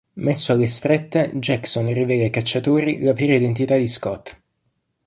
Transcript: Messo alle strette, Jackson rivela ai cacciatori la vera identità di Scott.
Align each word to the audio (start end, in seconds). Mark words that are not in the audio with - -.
Messo 0.13 0.51
alle 0.53 0.65
strette, 0.65 1.29
Jackson 1.35 1.93
rivela 1.93 2.23
ai 2.23 2.31
cacciatori 2.31 3.03
la 3.03 3.13
vera 3.13 3.35
identità 3.35 3.77
di 3.77 3.87
Scott. 3.87 4.35